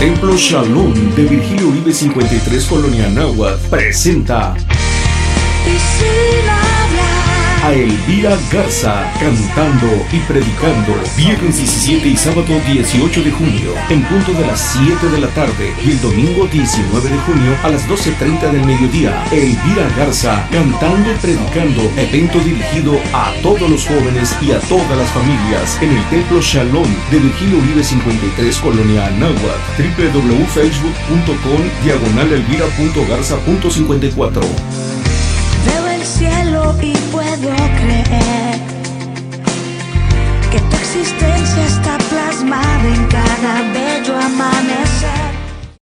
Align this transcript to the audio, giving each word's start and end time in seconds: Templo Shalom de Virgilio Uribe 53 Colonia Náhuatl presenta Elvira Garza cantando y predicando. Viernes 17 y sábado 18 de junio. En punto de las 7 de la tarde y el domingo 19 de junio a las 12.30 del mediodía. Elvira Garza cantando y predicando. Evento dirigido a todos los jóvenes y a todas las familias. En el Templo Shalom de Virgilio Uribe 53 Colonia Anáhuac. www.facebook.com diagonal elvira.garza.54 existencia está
Templo 0.00 0.34
Shalom 0.34 0.94
de 1.14 1.26
Virgilio 1.26 1.68
Uribe 1.68 1.92
53 1.92 2.64
Colonia 2.64 3.06
Náhuatl 3.10 3.68
presenta 3.68 4.56
Elvira 7.72 8.36
Garza 8.52 9.10
cantando 9.20 9.86
y 10.12 10.18
predicando. 10.20 10.94
Viernes 11.16 11.58
17 11.58 12.08
y 12.08 12.16
sábado 12.16 12.60
18 12.66 13.22
de 13.22 13.30
junio. 13.30 13.74
En 13.88 14.02
punto 14.04 14.32
de 14.32 14.44
las 14.46 14.60
7 14.60 15.08
de 15.08 15.20
la 15.20 15.28
tarde 15.28 15.72
y 15.84 15.92
el 15.92 16.00
domingo 16.00 16.46
19 16.46 17.08
de 17.08 17.18
junio 17.18 17.56
a 17.62 17.68
las 17.68 17.88
12.30 17.88 18.50
del 18.50 18.64
mediodía. 18.64 19.24
Elvira 19.30 19.88
Garza 19.96 20.48
cantando 20.50 21.12
y 21.12 21.14
predicando. 21.16 21.82
Evento 21.96 22.40
dirigido 22.40 22.98
a 23.12 23.32
todos 23.42 23.70
los 23.70 23.86
jóvenes 23.86 24.34
y 24.40 24.50
a 24.52 24.60
todas 24.60 24.96
las 24.96 25.10
familias. 25.10 25.76
En 25.80 25.96
el 25.96 26.02
Templo 26.10 26.40
Shalom 26.40 26.88
de 27.10 27.18
Virgilio 27.18 27.58
Uribe 27.58 27.84
53 27.84 28.56
Colonia 28.58 29.06
Anáhuac. 29.06 29.78
www.facebook.com 29.78 31.60
diagonal 31.84 32.32
elvira.garza.54 32.32 34.89
existencia 41.00 41.66
está 41.66 41.99